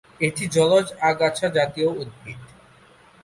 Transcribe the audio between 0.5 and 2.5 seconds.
জলজ আগাছা জাতীয় উদ্ভিদ।